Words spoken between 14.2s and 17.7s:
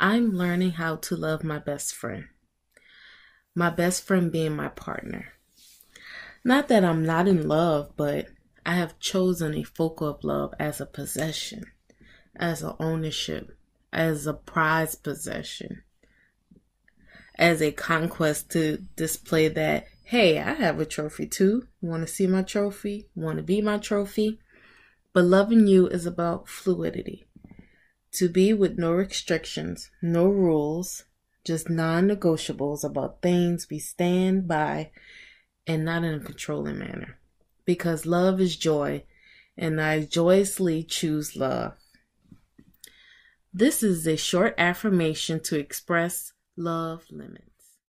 a prized possession, as